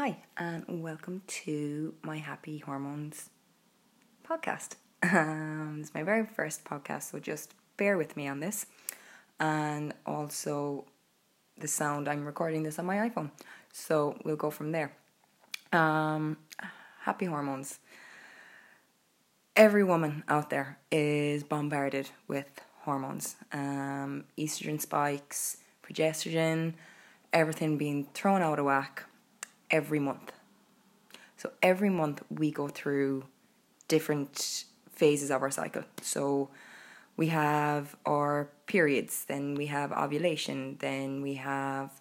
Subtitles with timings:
[0.00, 3.30] Hi, and welcome to my Happy Hormones
[4.24, 4.76] podcast.
[5.02, 8.66] Um, it's my very first podcast, so just bear with me on this.
[9.40, 10.84] And also,
[11.58, 13.32] the sound I'm recording this on my iPhone,
[13.72, 14.92] so we'll go from there.
[15.72, 16.36] Um,
[17.00, 17.80] happy hormones.
[19.56, 26.74] Every woman out there is bombarded with hormones, um, estrogen spikes, progesterone,
[27.32, 29.07] everything being thrown out of whack
[29.70, 30.32] every month.
[31.36, 33.24] So every month we go through
[33.86, 35.84] different phases of our cycle.
[36.02, 36.50] So
[37.16, 42.00] we have our periods, then we have ovulation, then we have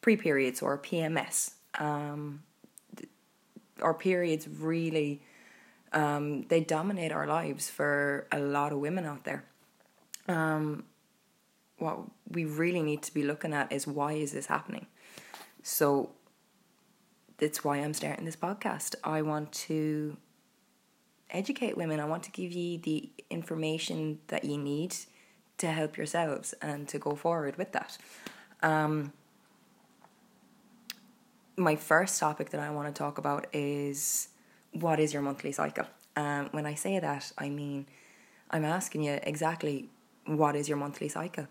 [0.00, 1.52] pre periods or PMS.
[1.78, 2.42] Um,
[3.82, 5.20] our periods really
[5.92, 9.44] um, they dominate our lives for a lot of women out there.
[10.28, 10.84] Um,
[11.78, 12.00] what
[12.30, 14.86] we really need to be looking at is why is this happening?
[15.62, 16.10] So
[17.38, 18.94] that's why I'm starting this podcast.
[19.04, 20.16] I want to
[21.30, 22.00] educate women.
[22.00, 24.96] I want to give you the information that you need
[25.58, 27.98] to help yourselves and to go forward with that.
[28.62, 29.12] Um,
[31.56, 34.28] my first topic that I want to talk about is
[34.72, 35.86] what is your monthly cycle?
[36.14, 37.86] Um, when I say that, I mean
[38.50, 39.88] I'm asking you exactly
[40.26, 41.46] what is your monthly cycle?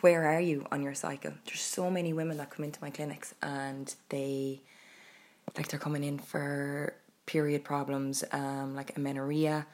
[0.00, 1.32] Where are you on your cycle?
[1.44, 4.62] There's so many women that come into my clinics and they
[5.56, 6.94] like they're coming in for
[7.26, 9.66] period problems um, like amenorrhea,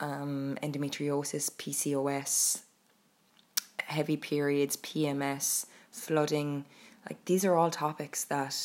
[0.00, 2.62] um, endometriosis, PCOS,
[3.84, 6.64] heavy periods, PMS, flooding.
[7.08, 8.56] Like these are all topics that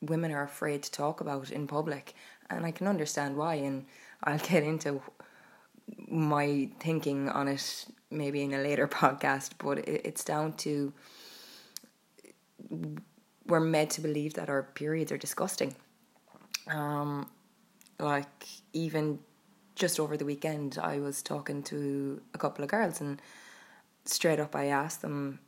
[0.00, 2.14] women are afraid to talk about in public,
[2.50, 3.54] and I can understand why.
[3.54, 3.86] And
[4.22, 5.02] I'll get into
[6.08, 10.92] my thinking on it maybe in a later podcast, but it's down to
[13.46, 15.74] we're made to believe that our periods are disgusting.
[16.66, 17.28] Um,
[17.98, 19.18] like even
[19.74, 23.20] just over the weekend, I was talking to a couple of girls, and
[24.04, 25.40] straight up I asked them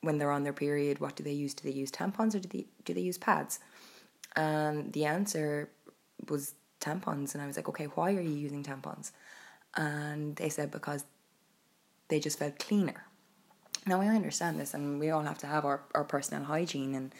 [0.00, 1.54] when they're on their period, what do they use?
[1.54, 3.58] Do they use tampons or do they do they use pads?
[4.36, 5.70] And the answer
[6.28, 9.12] was tampons, and I was like, okay, why are you using tampons?
[9.76, 11.04] And they said because
[12.08, 13.07] they just felt cleaner.
[13.86, 17.14] Now, I understand this, and we all have to have our, our personal hygiene, and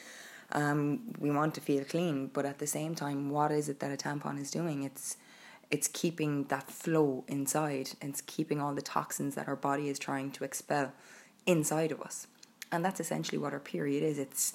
[0.52, 2.28] um, we want to feel clean.
[2.32, 4.82] But at the same time, what is it that a tampon is doing?
[4.82, 5.16] It's
[5.70, 7.90] it's keeping that flow inside.
[8.00, 10.92] It's keeping all the toxins that our body is trying to expel
[11.46, 12.26] inside of us,
[12.72, 14.18] and that's essentially what our period is.
[14.18, 14.54] It's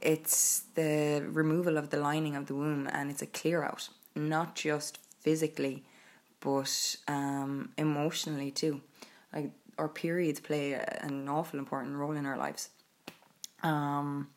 [0.00, 4.54] it's the removal of the lining of the womb, and it's a clear out, not
[4.54, 5.84] just physically,
[6.40, 8.80] but um, emotionally too.
[9.32, 12.68] Like our periods play an awful important role in our lives.
[13.62, 14.28] Um,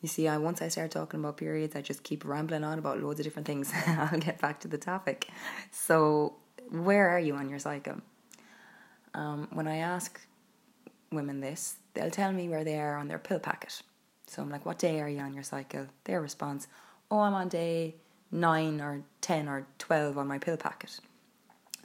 [0.00, 3.00] you see, I once I start talking about periods, I just keep rambling on about
[3.00, 3.72] loads of different things.
[3.86, 5.28] I'll get back to the topic.
[5.70, 6.36] So,
[6.70, 7.96] where are you on your cycle?
[9.14, 10.20] Um, when I ask
[11.10, 13.82] women this, they'll tell me where they are on their pill packet.
[14.26, 15.86] So I'm like, what day are you on your cycle?
[16.04, 16.68] Their response,
[17.10, 17.96] oh, I'm on day
[18.30, 21.00] nine or ten or twelve on my pill packet.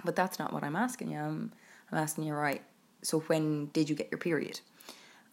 [0.05, 1.17] But that's not what I'm asking you.
[1.17, 1.51] I'm
[1.93, 2.63] I'm asking you, right,
[3.03, 4.61] so when did you get your period?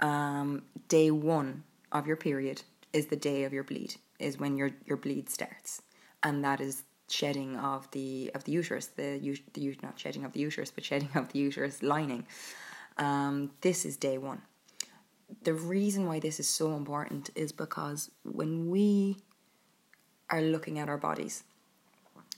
[0.00, 2.62] Um, day one of your period
[2.92, 5.80] is the day of your bleed, is when your, your bleed starts.
[6.22, 10.40] And that is shedding of the of the uterus, the, the not shedding of the
[10.40, 12.26] uterus, but shedding of the uterus lining.
[12.98, 14.42] Um, this is day one.
[15.44, 19.16] The reason why this is so important is because when we
[20.28, 21.42] are looking at our bodies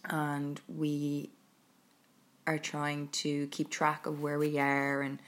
[0.04, 1.30] and we
[2.46, 5.18] are trying to keep track of where we are and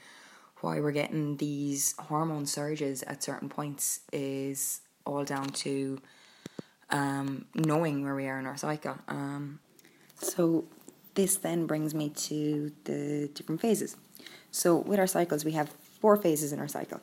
[0.61, 6.01] why we're getting these hormone surges at certain points is all down to
[6.89, 8.97] um, knowing where we are in our cycle.
[9.07, 9.59] Um,
[10.19, 10.65] so,
[11.13, 13.95] this then brings me to the different phases.
[14.51, 16.99] So, with our cycles, we have four phases in our cycle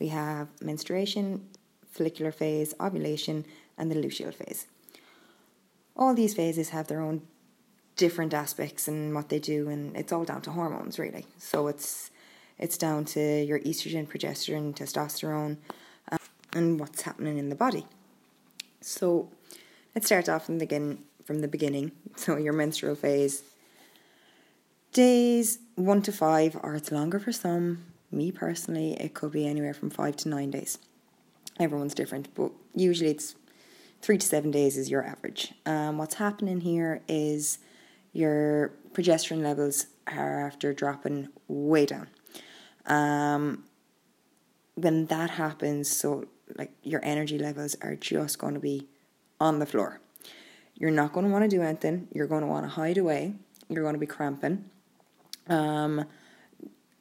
[0.00, 1.46] we have menstruation,
[1.92, 3.44] follicular phase, ovulation,
[3.78, 4.66] and the luteal phase.
[5.94, 7.22] All these phases have their own
[8.00, 11.26] different aspects and what they do, and it's all down to hormones, really.
[11.36, 12.10] So it's
[12.58, 15.58] it's down to your estrogen, progesterone, testosterone,
[16.10, 16.18] um,
[16.54, 17.84] and what's happening in the body.
[18.80, 19.28] So
[19.94, 21.92] let's start off from the begin from the beginning.
[22.16, 23.42] So your menstrual phase.
[24.92, 27.84] Days one to five, or it's longer for some.
[28.10, 30.78] Me personally, it could be anywhere from five to nine days.
[31.60, 33.36] Everyone's different, but usually it's
[34.02, 35.52] three to seven days is your average.
[35.66, 37.58] Um, what's happening here is
[38.12, 42.08] your progesterone levels are after dropping way down.
[42.86, 43.64] Um,
[44.74, 46.26] when that happens, so
[46.56, 48.88] like your energy levels are just going to be
[49.38, 50.00] on the floor.
[50.74, 52.08] You're not going to want to do anything.
[52.12, 53.34] You're going to want to hide away.
[53.68, 54.64] You're going to be cramping.
[55.48, 56.06] Um,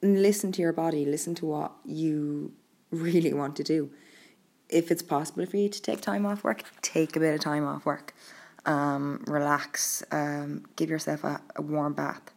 [0.01, 1.05] listen to your body.
[1.05, 2.51] Listen to what you
[2.91, 3.89] really want to do.
[4.67, 7.65] If it's possible for you to take time off work, take a bit of time
[7.65, 8.13] off work.
[8.65, 10.03] Um, relax.
[10.11, 12.31] Um, give yourself a, a warm bath.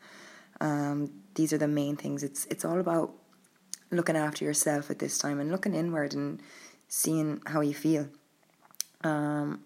[0.60, 2.22] Um, these are the main things.
[2.22, 3.12] It's it's all about
[3.90, 6.40] looking after yourself at this time and looking inward and
[6.88, 8.08] seeing how you feel.
[9.04, 9.60] Um,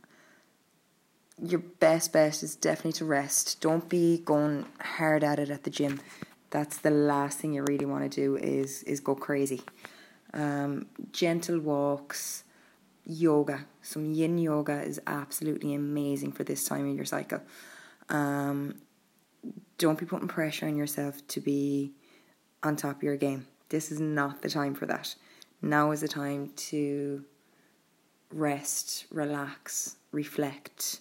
[1.43, 3.61] your best bet is definitely to rest.
[3.61, 6.01] Don't be going hard at it at the gym.
[6.51, 9.63] That's the last thing you really want to do is is go crazy.
[10.33, 12.45] Um, gentle walks,
[13.07, 13.67] yoga.
[13.83, 17.41] Some yin yoga is absolutely amazing for this time of your cycle.
[18.09, 18.77] Um,
[19.79, 21.93] don't be putting pressure on yourself to be
[22.63, 23.47] on top of your game.
[23.69, 25.15] This is not the time for that.
[25.63, 27.25] Now is the time to
[28.33, 31.01] rest, relax, reflect,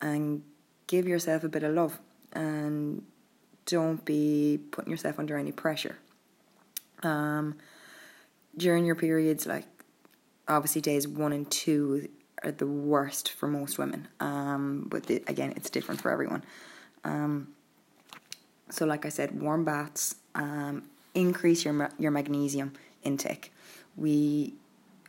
[0.00, 0.42] and
[0.86, 1.98] give yourself a bit of love.
[2.32, 3.02] And
[3.66, 5.96] don't be putting yourself under any pressure.
[7.02, 7.56] Um,
[8.56, 9.64] during your periods, like
[10.48, 12.08] obviously days one and two
[12.42, 14.08] are the worst for most women.
[14.20, 16.44] Um, but the, again, it's different for everyone.
[17.04, 17.48] Um,
[18.70, 23.52] so, like I said, warm baths, um, increase your your magnesium intake.
[23.96, 24.54] We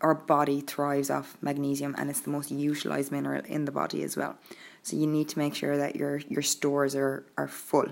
[0.01, 4.15] our body thrives off magnesium, and it's the most utilized mineral in the body as
[4.17, 4.37] well.
[4.83, 7.87] So you need to make sure that your your stores are are full.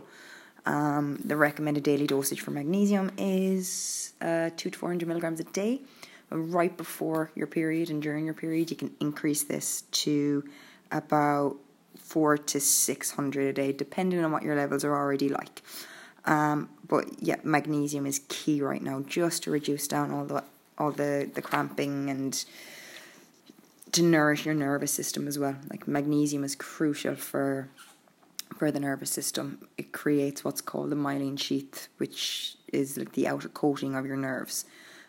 [0.66, 5.44] Um, the recommended daily dosage for magnesium is uh, two to four hundred milligrams a
[5.45, 5.81] day.
[6.35, 10.44] Right before your period and during your period, you can increase this to
[10.91, 11.57] about
[11.95, 15.62] four to six hundred a day, depending on what your levels are already like.
[16.25, 20.44] Um, but yeah, magnesium is key right now, just to reduce down all the
[20.80, 22.44] all the the cramping and
[23.91, 25.56] to nourish your nervous system as well.
[25.69, 27.69] Like magnesium is crucial for
[28.57, 29.68] for the nervous system.
[29.77, 34.18] It creates what's called the myelin sheath, which is like the outer coating of your
[34.18, 34.65] nerves.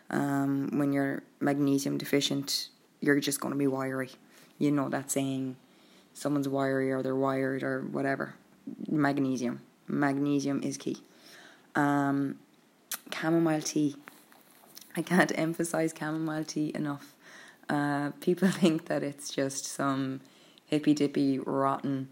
[0.09, 2.69] Um, when you're magnesium deficient,
[3.01, 4.11] you're just going to be wiry.
[4.57, 5.57] You know that saying,
[6.13, 8.35] someone's wiry or they're wired or whatever.
[8.89, 9.61] Magnesium.
[9.87, 10.97] Magnesium is key.
[11.75, 12.39] Um,
[13.13, 13.95] chamomile tea.
[14.95, 17.13] I can't emphasize chamomile tea enough.
[17.69, 20.21] Uh, people think that it's just some
[20.65, 22.09] hippy dippy rotten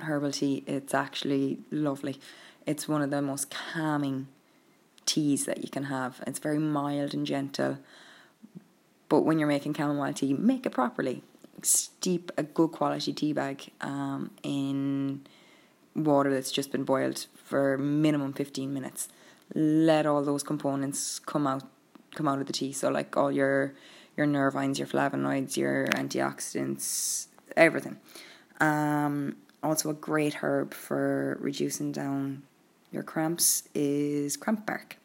[0.00, 0.62] herbal tea.
[0.66, 2.20] It's actually lovely.
[2.66, 4.28] It's one of the most calming
[5.06, 6.22] teas that you can have.
[6.26, 7.78] It's very mild and gentle.
[9.08, 11.22] But when you're making chamomile tea, make it properly.
[11.62, 15.22] Steep a good quality tea bag um, in
[15.94, 19.08] water that's just been boiled for minimum 15 minutes.
[19.54, 21.62] Let all those components come out
[22.14, 22.72] come out of the tea.
[22.72, 23.74] So like all your
[24.16, 27.26] your nervines, your flavonoids, your antioxidants,
[27.56, 27.98] everything.
[28.60, 32.42] Um, also, a great herb for reducing down
[32.96, 34.96] your cramps is cramp bark.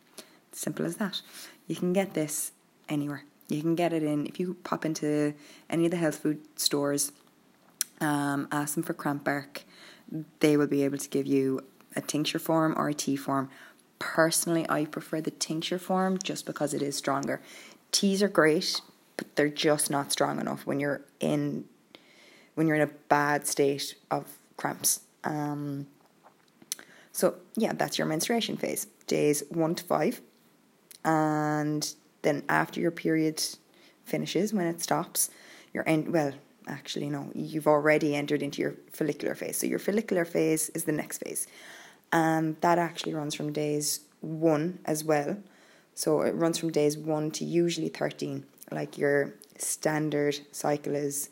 [0.54, 1.22] Simple as that.
[1.68, 2.54] You can get this
[2.88, 3.26] anywhere.
[3.50, 5.34] You can get it in if you pop into
[5.70, 7.12] any of the health food stores.
[8.00, 9.64] Um, ask them for cramp bark.
[10.40, 11.66] They will be able to give you
[11.96, 13.50] a tincture form or a tea form.
[14.00, 17.42] Personally, I prefer the tincture form just because it is stronger.
[17.92, 18.80] Teas are great,
[19.18, 21.66] but they're just not strong enough when you're in
[22.56, 25.02] when you're in a bad state of cramps.
[25.24, 25.88] Um,
[27.12, 30.22] so yeah, that's your menstruation phase, days one to five,
[31.04, 33.44] and then after your period
[34.06, 35.30] finishes, when it stops,
[35.74, 36.12] you're in.
[36.12, 36.34] Well,
[36.68, 39.58] actually, no, you've already entered into your follicular phase.
[39.58, 41.48] So your follicular phase is the next phase,
[42.12, 45.38] and that actually runs from days one as well.
[45.96, 48.46] So it runs from days one to usually thirteen.
[48.72, 51.30] Like your standard cycle is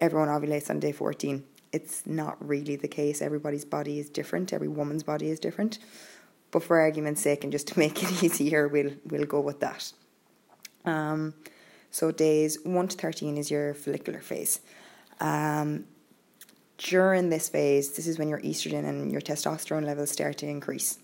[0.00, 3.20] everyone ovulates on day 14 it's not really the case.
[3.20, 4.52] Everybody's body is different.
[4.52, 5.78] Every woman's body is different.
[6.50, 9.92] But for argument's sake, and just to make it easier, we'll we'll go with that.
[10.84, 11.34] Um,
[11.90, 14.60] so days one to thirteen is your follicular phase.
[15.20, 15.84] Um,
[16.78, 20.98] during this phase, this is when your estrogen and your testosterone levels start to increase,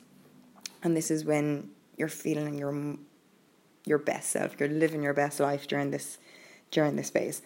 [0.82, 2.96] and this is when you're feeling your
[3.84, 4.58] your best self.
[4.58, 6.18] You're living your best life during this
[6.70, 7.42] during this phase.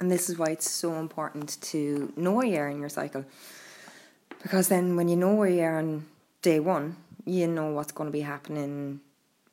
[0.00, 3.24] And this is why it's so important to know where you are in your cycle.
[4.42, 6.06] Because then when you know where you are on
[6.42, 9.00] day one, you know what's going to be happening,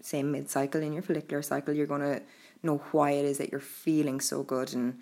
[0.02, 1.74] say, mid cycle in your follicular cycle.
[1.74, 2.22] You're going to
[2.62, 5.00] know why it is that you're feeling so good and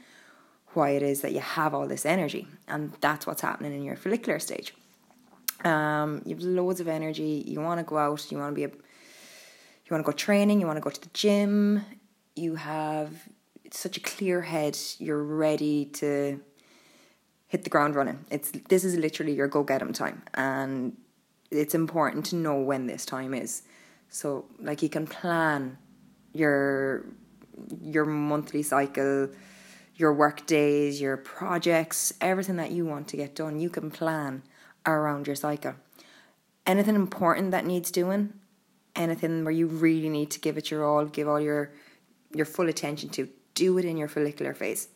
[0.74, 2.48] why it is that you have all this energy.
[2.68, 4.74] And that's what's happening in your follicular stage.
[5.66, 7.44] Um, you have loads of energy.
[7.46, 8.32] You want to go out.
[8.32, 10.62] You want to be a, you want to go training.
[10.62, 11.84] You want to go to the gym
[12.36, 13.12] you have
[13.76, 14.78] such a clear head.
[15.00, 16.40] You're ready to
[17.48, 18.26] hit the ground running.
[18.30, 20.98] It's this is literally your go get 'em time, and
[21.52, 23.64] it's important to know when this time is.
[24.10, 25.78] So, like, you can plan
[26.34, 27.06] your
[27.82, 29.30] your monthly cycle,
[29.96, 33.60] your work days, your projects, everything that you want to get done.
[33.60, 34.44] You can plan
[34.86, 35.76] around your cycle.
[36.66, 38.34] Anything important that needs doing,
[38.96, 41.72] anything where you really need to give it your all, give all your
[42.34, 44.88] your full attention to, do it in your follicular phase.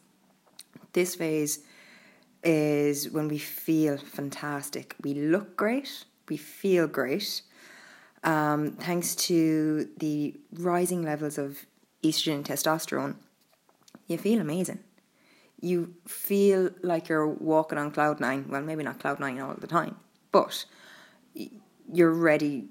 [0.94, 1.60] This phase
[2.44, 4.96] is when we feel fantastic.
[5.04, 7.42] We look great, we feel great.
[8.24, 11.66] Um, thanks to the rising levels of
[12.04, 13.16] estrogen and testosterone,
[14.08, 14.80] you feel amazing.
[15.60, 18.46] You feel like you're walking on cloud nine.
[18.48, 19.96] Well, maybe not cloud nine all the time,
[20.32, 20.66] but
[21.92, 22.70] you're ready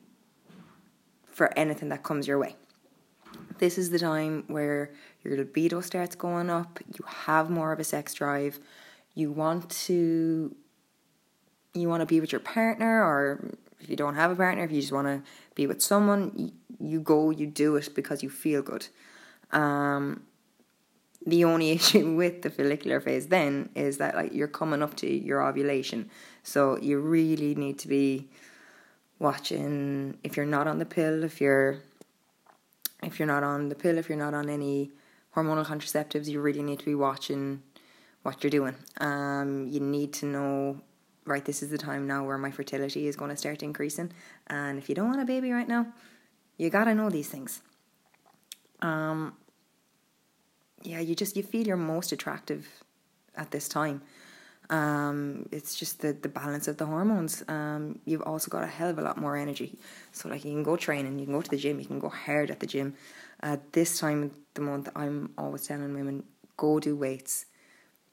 [1.26, 2.56] for anything that comes your way.
[3.58, 4.92] This is the time where
[5.26, 8.58] your libido starts going up, you have more of a sex drive,
[9.14, 10.54] you want to
[11.74, 14.72] you want to be with your partner or if you don't have a partner, if
[14.72, 15.22] you just want to
[15.54, 18.88] be with someone, you, you go, you do it because you feel good.
[19.52, 20.22] Um,
[21.26, 25.06] the only issue with the follicular phase then is that like you're coming up to
[25.06, 26.10] your ovulation,
[26.42, 28.28] so you really need to be
[29.18, 31.78] watching if you're not on the pill, if you're
[33.02, 34.90] if you're not on the pill, if you're not on any
[35.36, 37.62] hormonal contraceptives, you really need to be watching
[38.22, 38.74] what you're doing.
[38.98, 40.80] Um, you need to know,
[41.26, 44.12] right, this is the time now where my fertility is going to start increasing.
[44.46, 45.86] And if you don't want a baby right now,
[46.56, 47.60] you gotta know these things.
[48.80, 49.34] Um,
[50.82, 52.66] yeah, you just you feel you're most attractive
[53.34, 54.02] at this time.
[54.68, 57.44] Um, it's just the, the balance of the hormones.
[57.46, 59.78] Um, you've also got a hell of a lot more energy.
[60.12, 62.08] So like you can go training, you can go to the gym, you can go
[62.08, 62.94] hard at the gym.
[63.40, 66.24] At this time of the month, I'm always telling women
[66.56, 67.46] go do weights,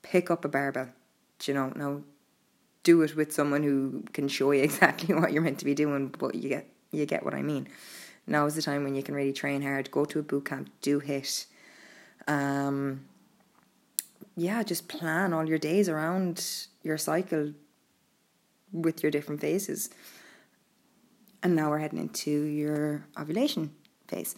[0.01, 0.89] pick up a barbell.
[1.39, 2.01] Do you know now?
[2.84, 6.10] Do it with someone who can show you exactly what you're meant to be doing,
[6.10, 7.68] but you get you get what I mean.
[8.27, 9.92] Now is the time when you can really train hard.
[9.92, 11.46] Go to a boot camp, do HIIT.
[12.27, 13.06] Um,
[14.36, 17.53] yeah, just plan all your days around your cycle
[18.72, 19.89] with your different phases.
[21.42, 23.72] And now we're heading into your ovulation
[24.08, 24.36] phase.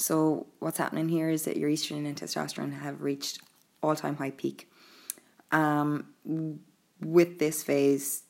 [0.00, 3.40] So what's happening here is that your estrogen and testosterone have reached
[3.82, 4.66] all time high peak.
[5.52, 6.06] Um,
[7.02, 8.22] with this phase,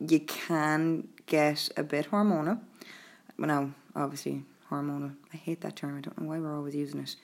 [0.00, 2.58] you can get a bit hormonal.
[3.38, 5.14] Now, obviously, hormonal.
[5.32, 5.96] I hate that term.
[5.96, 7.14] I don't know why we're always using it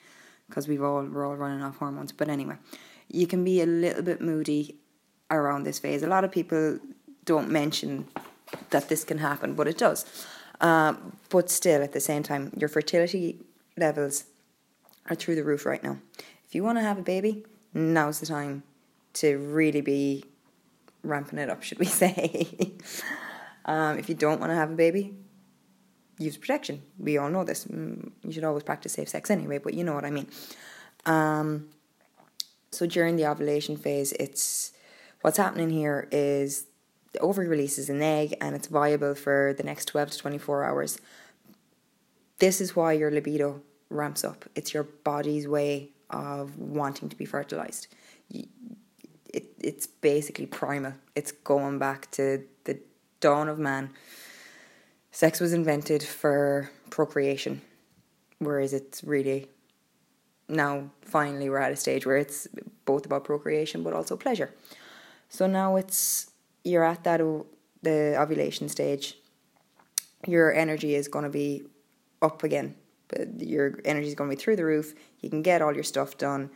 [0.47, 2.13] because we've all we're all running off hormones.
[2.13, 2.55] But anyway,
[3.09, 4.77] you can be a little bit moody
[5.29, 6.03] around this phase.
[6.03, 6.79] A lot of people
[7.25, 8.07] don't mention
[8.69, 10.05] that this can happen, but it does.
[10.61, 13.39] Um, but still, at the same time, your fertility
[13.77, 14.25] levels
[15.09, 15.97] are through the roof right now.
[16.47, 18.63] If you want to have a baby, now's the time
[19.13, 20.25] to really be
[21.03, 22.73] ramping it up, should we say?
[23.65, 25.13] um, if you don't want to have a baby,
[26.17, 26.81] use protection.
[26.97, 27.65] We all know this.
[27.65, 30.27] Mm, you should always practice safe sex anyway, but you know what I mean.
[31.05, 31.69] Um,
[32.71, 34.71] so during the ovulation phase, it's
[35.21, 36.65] what's happening here is
[37.15, 40.99] the ovary releases an egg and it's viable for the next 12 to 24 hours.
[42.39, 44.43] This is why your libido ramps up.
[44.53, 47.87] It's your body's way of wanting to be fertilized.
[48.29, 50.95] It, it's basically primal.
[51.15, 52.79] It's going back to the
[53.21, 53.91] dawn of man
[55.11, 57.61] sex was invented for procreation,
[58.39, 59.47] whereas it's really
[60.49, 62.49] now finally we're at a stage where it's
[62.83, 64.53] both about procreation but also pleasure.
[65.29, 66.31] So now it's
[66.65, 67.21] you're at that
[67.83, 69.17] the ovulation stage.
[70.27, 71.63] Your energy is going to be
[72.21, 72.75] up again,
[73.07, 74.95] but your energy is going to be through the roof.
[75.21, 76.49] You can get all your stuff done,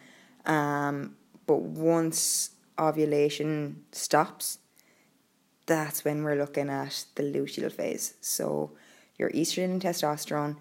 [0.45, 4.57] um, but once ovulation stops,
[5.67, 8.15] that's when we're looking at the luteal phase.
[8.21, 8.71] So
[9.17, 10.55] your estrogen and testosterone,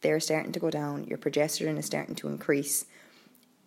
[0.00, 2.86] they're starting to go down, your progesterone is starting to increase,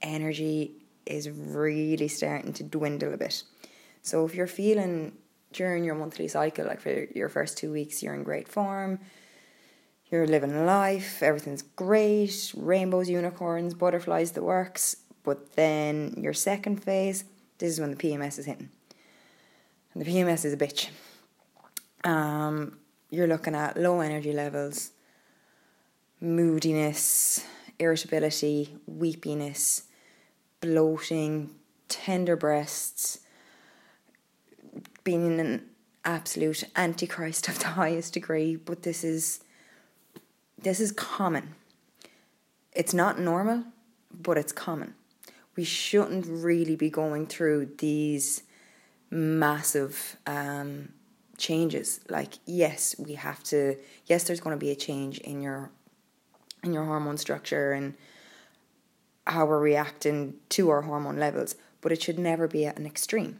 [0.02, 0.74] energy
[1.06, 3.44] is really starting to dwindle a bit.
[4.02, 5.14] So if you're feeling
[5.58, 9.00] during your monthly cycle, like for your first two weeks, you're in great form,
[10.12, 14.98] you're living life, everything's great, rainbows, unicorns, butterflies, the works.
[15.24, 17.26] But then your second phase,
[17.58, 18.70] this is when the PMS is hitting.
[19.94, 20.90] And the PMS is a bitch.
[22.04, 22.78] Um,
[23.10, 24.92] you're looking at low energy levels,
[26.22, 27.44] moodiness,
[27.80, 29.86] irritability, weepiness,
[30.62, 31.50] bloating,
[31.90, 33.22] tender breasts,
[35.08, 35.62] being an
[36.04, 39.40] absolute antichrist of the highest degree, but this is
[40.62, 41.56] this is common.
[42.74, 43.64] it's not normal,
[44.12, 44.96] but it's common.
[45.56, 48.44] We shouldn't really be going through these
[49.10, 50.90] massive um,
[51.38, 52.02] changes.
[52.10, 53.78] Like, yes, we have to.
[54.08, 55.72] Yes, there's going to be a change in your
[56.66, 57.94] in your hormone structure and
[59.26, 63.40] how we're reacting to our hormone levels, but it should never be at an extreme.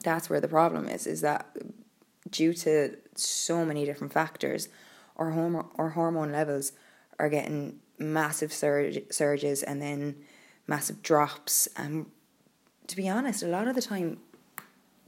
[0.00, 1.06] That's where the problem is.
[1.06, 1.56] Is that
[2.30, 4.68] due to so many different factors,
[5.16, 6.72] our hormone our hormone levels
[7.18, 10.16] are getting massive surge, surges and then
[10.66, 11.68] massive drops.
[11.76, 12.06] And
[12.86, 14.18] to be honest, a lot of the time,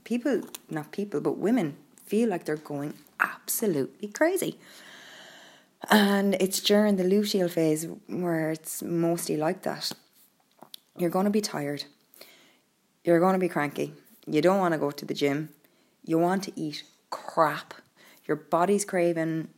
[0.03, 4.59] people, not people, but women feel like they're going absolutely crazy.
[5.89, 9.91] And it's during the luteal phase where it's mostly like that.
[10.97, 11.83] You're going to be tired.
[13.03, 13.93] You're going to be cranky.
[14.27, 15.49] You don't want to go to the gym.
[16.03, 17.73] You want to eat crap.
[18.25, 19.49] Your body's craving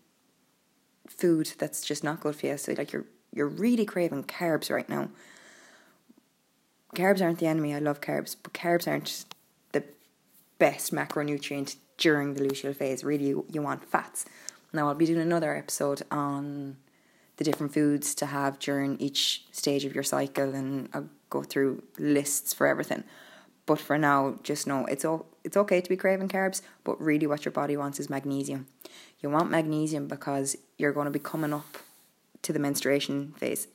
[1.08, 2.58] food that's just not good for you.
[2.58, 5.10] So like you're you're really craving carbs right now.
[6.96, 7.76] Carbs aren't the enemy.
[7.76, 9.26] I love carbs, but carbs aren't
[9.74, 9.84] the
[10.58, 13.04] best macronutrient during the luteal phase.
[13.04, 14.26] Really, you, you want fats.
[14.74, 16.78] Now, I'll be doing another episode on
[17.38, 21.84] the different foods to have during each stage of your cycle, and I'll go through
[22.00, 23.04] lists for everything.
[23.68, 27.28] But for now, just know it's o- it's okay to be craving carbs, but really
[27.28, 28.66] what your body wants is magnesium.
[29.22, 31.78] You want magnesium because you're going to be coming up
[32.42, 33.68] to the menstruation phase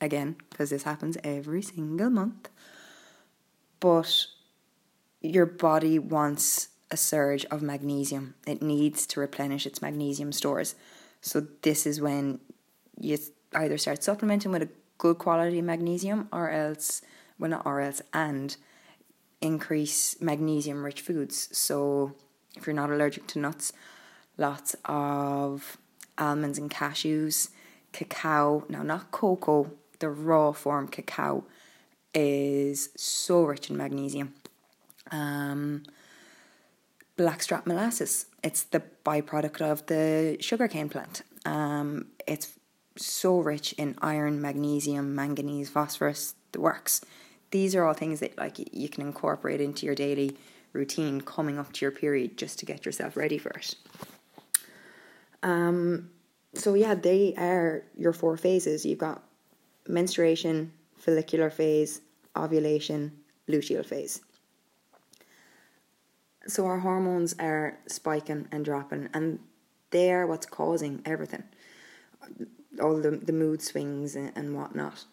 [0.00, 2.48] again, because this happens every single month.
[3.80, 4.26] But
[5.20, 8.34] your body wants a surge of magnesium.
[8.46, 10.74] It needs to replenish its magnesium stores.
[11.20, 12.40] So this is when
[12.98, 13.18] you
[13.54, 17.02] either start supplementing with a good quality magnesium or else
[17.38, 18.56] well not or else and
[19.40, 21.48] increase magnesium rich foods.
[21.56, 22.14] So
[22.56, 23.72] if you're not allergic to nuts,
[24.36, 25.78] lots of
[26.18, 27.50] almonds and cashews,
[27.92, 31.44] cacao, now not cocoa, the raw form cacao
[32.14, 34.34] is so rich in magnesium.
[35.10, 35.84] Um,
[37.16, 41.22] blackstrap molasses, it's the byproduct of the sugarcane plant.
[41.44, 42.58] Um, it's
[42.96, 47.00] so rich in iron, magnesium, manganese, phosphorus, the works.
[47.50, 50.36] These are all things that like you can incorporate into your daily
[50.72, 53.74] routine coming up to your period just to get yourself ready for it.
[55.42, 56.10] Um,
[56.54, 58.84] so yeah, they are your four phases.
[58.84, 59.22] You've got
[59.88, 62.00] menstruation, follicular phase,
[62.36, 63.12] ovulation,
[63.48, 64.20] luteal phase.
[66.46, 69.38] So our hormones are spiking and dropping, and
[69.90, 71.44] they are what's causing everything,
[72.80, 75.04] all the the mood swings and, and whatnot.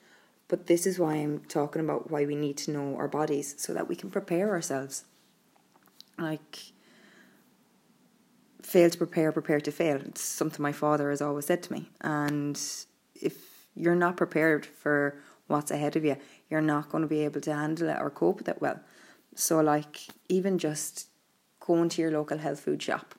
[0.47, 3.73] But this is why I'm talking about why we need to know our bodies so
[3.73, 5.03] that we can prepare ourselves.
[6.17, 6.71] Like
[8.61, 9.97] fail to prepare, prepare to fail.
[9.97, 11.89] It's something my father has always said to me.
[12.01, 12.59] And
[13.15, 13.35] if
[13.75, 16.17] you're not prepared for what's ahead of you,
[16.49, 18.79] you're not going to be able to handle it or cope with it well.
[19.35, 21.07] So, like, even just
[21.59, 23.15] going to your local health food shop,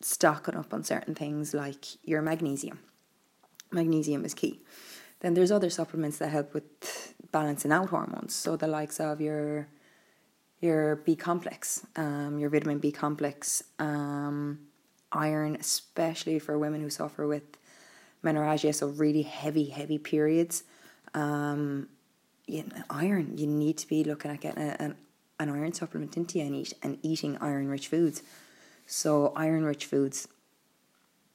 [0.00, 2.80] stocking up on certain things like your magnesium.
[3.70, 4.60] Magnesium is key.
[5.20, 8.34] Then there's other supplements that help with balancing out hormones.
[8.34, 9.68] So the likes of your
[10.60, 14.58] your B complex, um, your vitamin B complex, um,
[15.12, 17.44] iron, especially for women who suffer with
[18.24, 20.64] menorrhagia, so really heavy, heavy periods.
[21.14, 21.88] Um,
[22.46, 24.96] you know, iron, you need to be looking at getting a, an,
[25.38, 28.22] an iron supplement into you and, eat, and eating iron rich foods.
[28.86, 30.28] So, iron rich foods,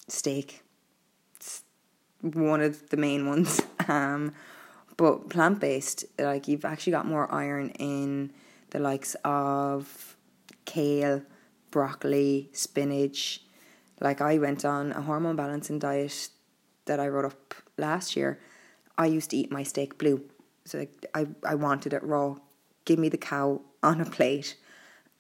[0.07, 0.63] steak,
[1.35, 1.63] it's
[2.19, 3.61] one of the main ones.
[3.87, 4.33] Um,
[4.95, 8.31] but plant based, like you've actually got more iron in
[8.69, 10.15] the likes of
[10.65, 11.23] kale,
[11.71, 13.41] broccoli, spinach,
[13.99, 16.29] like I went on a hormone balancing diet
[16.85, 18.39] that I wrote up last year.
[18.97, 20.21] I used to eat my steak blue.
[20.65, 22.35] So I, I wanted it raw.
[22.85, 24.57] Give me the cow on a plate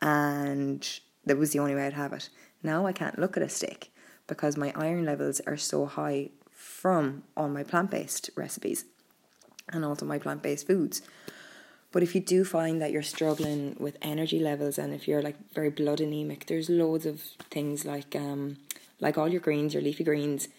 [0.01, 2.29] and that was the only way I'd have it.
[2.61, 3.93] Now I can't look at a steak
[4.27, 6.29] because my iron levels are so high
[6.83, 8.83] from all my plant based recipes
[9.69, 11.01] and also my plant based foods.
[11.93, 15.37] But if you do find that you're struggling with energy levels and if you're like
[15.53, 18.57] very blood anemic, there's loads of things like um
[18.99, 20.49] like all your greens, your leafy greens.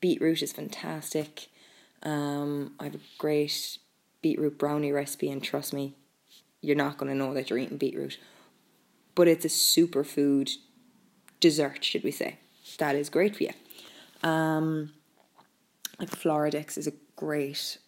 [0.00, 1.48] Beetroot is fantastic.
[2.02, 3.78] Um, I have a great
[4.22, 5.94] beetroot brownie recipe, and trust me,
[6.62, 8.18] you're not going to know that you're eating beetroot.
[9.14, 10.50] But it's a superfood
[11.40, 12.38] dessert, should we say?
[12.78, 13.52] That is great for you.
[14.22, 14.92] Um,
[15.98, 17.78] like Floradix is a great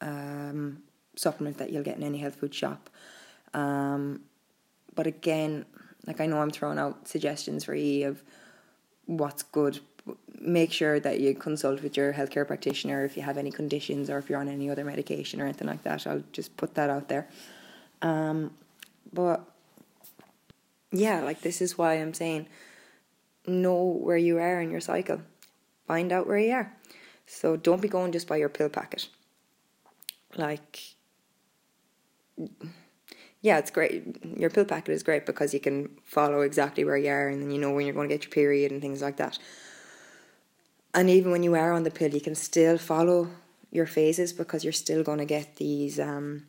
[0.00, 0.82] um,
[1.16, 2.90] supplement that you'll get in any health food shop.
[3.54, 4.20] Um,
[4.94, 5.64] but again,
[6.06, 8.22] like I know I'm throwing out suggestions for you of
[9.06, 9.80] what's good,
[10.40, 14.18] make sure that you consult with your healthcare practitioner if you have any conditions or
[14.18, 16.06] if you're on any other medication or anything like that.
[16.06, 17.28] I'll just put that out there.
[18.02, 18.52] Um,
[19.12, 19.44] but
[20.92, 22.46] yeah, like this is why I'm saying
[23.46, 25.20] know where you are in your cycle.
[25.86, 26.72] Find out where you are.
[27.30, 29.08] So don't be going just by your pill packet.
[30.36, 30.80] Like,
[33.40, 34.16] yeah, it's great.
[34.36, 37.52] Your pill packet is great because you can follow exactly where you are and then
[37.52, 39.38] you know when you're going to get your period and things like that.
[40.92, 43.28] And even when you are on the pill, you can still follow
[43.70, 46.48] your phases because you're still going to get these um,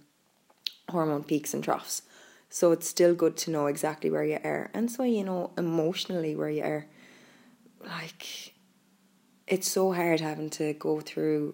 [0.89, 2.01] hormone peaks and troughs.
[2.49, 4.71] So it's still good to know exactly where you are.
[4.73, 6.87] And so you know emotionally where you are.
[7.85, 8.55] Like
[9.51, 11.53] it's so hard having to go through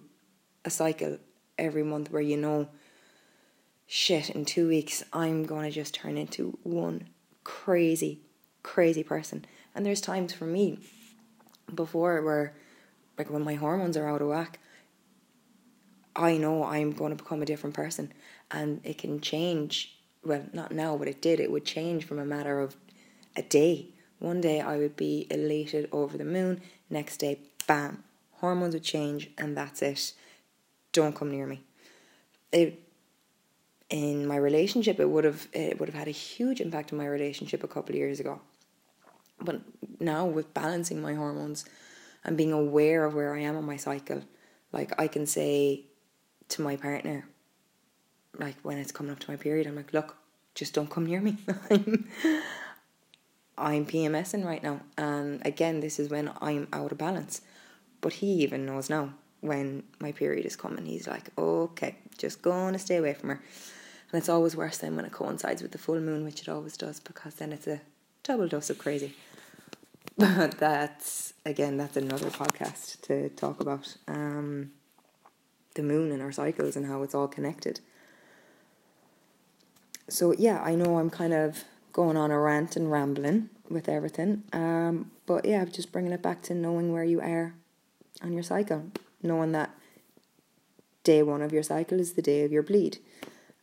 [0.63, 1.17] a cycle
[1.57, 2.69] every month where you know
[3.88, 7.10] shit in two weeks I'm gonna just turn into one
[7.43, 8.21] crazy,
[8.62, 9.45] crazy person.
[9.73, 10.79] And there's times for me
[11.73, 12.53] before where
[13.17, 14.60] like when my hormones are out of whack,
[16.15, 18.13] I know I'm going to become a different person
[18.51, 21.39] and it can change well, not now, but it did.
[21.39, 22.75] It would change from a matter of
[23.36, 23.88] a day.
[24.19, 28.03] One day I would be elated over the moon, next day, bam,
[28.34, 30.13] hormones would change, and that's it.
[30.93, 31.62] Don't come near me.
[32.51, 32.82] It
[33.89, 37.08] in my relationship, it would have it would have had a huge impact on my
[37.08, 38.41] relationship a couple of years ago.
[39.39, 39.62] But
[39.99, 41.65] now with balancing my hormones
[42.23, 44.23] and being aware of where I am on my cycle,
[44.71, 45.86] like I can say
[46.49, 47.27] to my partner,
[48.38, 50.17] like when it's coming up to my period, I'm like, look,
[50.56, 51.38] just don't come near me.
[53.57, 54.81] I'm, PMSing right now.
[54.97, 57.41] And again, this is when I'm out of balance.
[58.01, 60.85] But he even knows now when my period is coming.
[60.85, 63.41] He's like, okay, just gonna stay away from her.
[64.11, 66.77] And it's always worse then when it coincides with the full moon, which it always
[66.77, 67.81] does, because then it's a
[68.23, 69.15] double dose of crazy.
[70.19, 74.71] But that's, again, that's another podcast to talk about um,
[75.75, 77.81] the moon and our cycles and how it's all connected
[80.09, 81.63] so yeah, I know I'm kind of
[81.97, 84.43] going on a rant and rambling with everything.
[84.53, 87.55] Um, but yeah, just bringing it back to knowing where you are
[88.21, 88.83] on your cycle,
[89.23, 89.71] knowing that
[91.03, 92.99] day one of your cycle is the day of your bleed.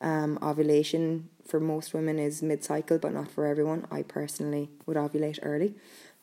[0.00, 3.86] Um, ovulation for most women is mid cycle, but not for everyone.
[3.88, 5.76] I personally would ovulate early.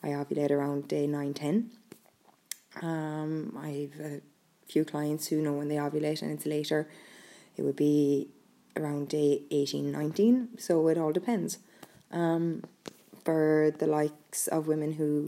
[0.04, 1.71] I ovulate around day 9 10.
[2.82, 4.21] Um, I have a
[4.67, 6.89] few clients who know when they ovulate and it's later.
[7.56, 8.28] It would be
[8.76, 10.50] around day 18, 19.
[10.58, 11.60] So it all depends.
[12.12, 12.63] Um,
[13.24, 15.28] for the likes of women who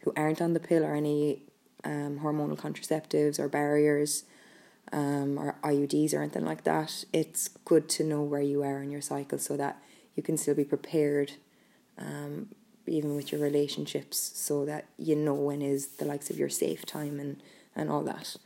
[0.00, 1.42] who aren't on the pill or any
[1.84, 4.24] um, hormonal contraceptives or barriers
[4.92, 8.90] um, or IUDs or anything like that, it's good to know where you are in
[8.90, 9.80] your cycle so that
[10.16, 11.32] you can still be prepared,
[11.98, 12.48] um,
[12.86, 16.84] even with your relationships, so that you know when is the likes of your safe
[16.84, 17.40] time and,
[17.74, 18.36] and all that.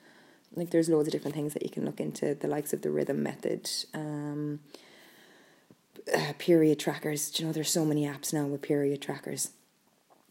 [0.54, 2.90] Like there's loads of different things that you can look into the likes of the
[2.90, 4.60] rhythm method um,
[6.38, 7.30] period trackers.
[7.30, 9.50] Do you know there's so many apps now with period trackers.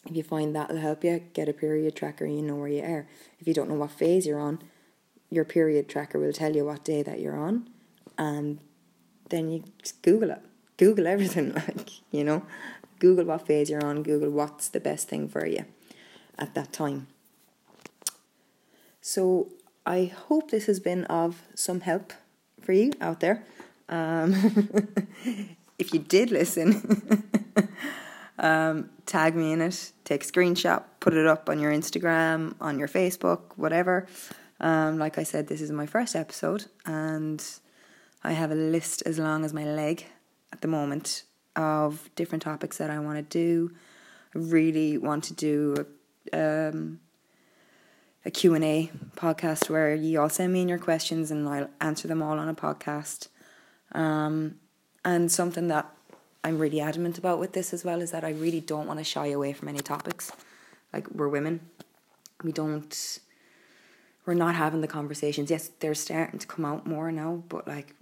[0.07, 2.83] If you find that will help you get a period tracker you know where you
[2.83, 3.07] are.
[3.39, 4.59] If you don't know what phase you're on
[5.29, 7.67] your period tracker will tell you what day that you're on
[8.17, 8.59] and
[9.29, 10.41] then you just google it.
[10.77, 12.45] Google everything like you know?
[12.99, 15.65] Google what phase you're on google what's the best thing for you
[16.37, 17.07] at that time.
[19.01, 19.49] So
[19.85, 22.13] I hope this has been of some help
[22.61, 23.43] for you out there.
[23.89, 24.33] Um,
[25.79, 27.23] if you did listen,
[28.39, 32.79] um, tag me in it, take a screenshot, put it up on your Instagram, on
[32.79, 34.07] your Facebook, whatever.
[34.59, 37.43] Um, like I said, this is my first episode, and
[38.23, 40.05] I have a list as long as my leg
[40.51, 41.23] at the moment
[41.55, 43.71] of different topics that I want to do.
[44.33, 45.85] I really want to do
[46.33, 46.99] um,
[48.25, 52.21] a Q&A podcast where you all send me in your questions and I'll answer them
[52.21, 53.27] all on a podcast.
[53.91, 54.55] Um,
[55.03, 55.89] and something that
[56.43, 59.03] I'm really adamant about with this as well is that I really don't want to
[59.03, 60.31] shy away from any topics.
[60.93, 61.61] Like we're women.
[62.43, 63.19] We don't
[64.25, 65.51] we're not having the conversations.
[65.51, 67.93] Yes, they're starting to come out more now, but like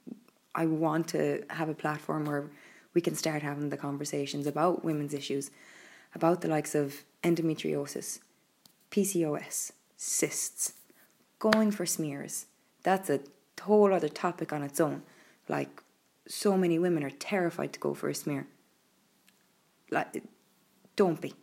[0.55, 2.49] I want to have a platform where
[2.93, 5.51] we can start having the conversations about women's issues,
[6.15, 8.19] about the likes of endometriosis,
[8.91, 10.73] PCOS, cysts,
[11.39, 12.45] going for smears.
[12.83, 13.19] That's a
[13.61, 15.01] whole other topic on its own.
[15.47, 15.83] Like,
[16.27, 18.47] so many women are terrified to go for a smear.
[19.91, 20.23] Like,
[20.95, 21.33] don't be.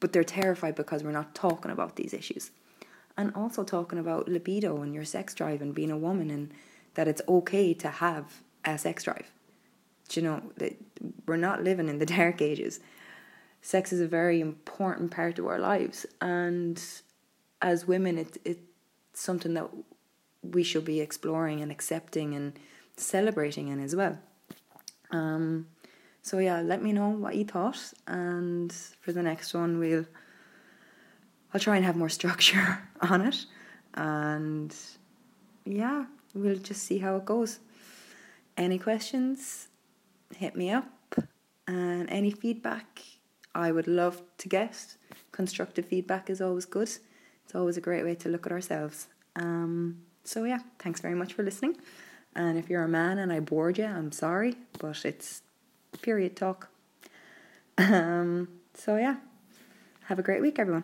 [0.00, 2.50] But they're terrified because we're not talking about these issues.
[3.16, 6.52] And also talking about libido and your sex drive and being a woman and
[6.94, 9.30] that it's okay to have a sex drive.
[10.08, 10.76] Do you know, that
[11.26, 12.80] we're not living in the dark ages.
[13.60, 16.82] sex is a very important part of our lives, and
[17.60, 18.60] as women, it it's
[19.12, 19.68] something that
[20.52, 22.58] we should be exploring and accepting and
[22.96, 24.18] celebrating in as well.
[25.10, 25.66] Um,
[26.22, 30.04] so yeah, let me know what you thought, and for the next one, we'll
[31.54, 33.46] I'll try and have more structure on it,
[33.94, 34.74] and
[35.64, 37.60] yeah, we'll just see how it goes.
[38.56, 39.68] Any questions?
[40.36, 40.90] Hit me up,
[41.66, 43.02] and any feedback
[43.54, 44.96] I would love to get.
[45.32, 46.90] Constructive feedback is always good.
[47.44, 49.08] It's always a great way to look at ourselves.
[49.36, 51.76] Um, so yeah, thanks very much for listening.
[52.34, 55.42] And if you're a man and I bored you, I'm sorry, but it's
[56.02, 56.68] period talk.
[57.78, 59.18] Um, so yeah,
[60.06, 60.82] have a great week, everyone.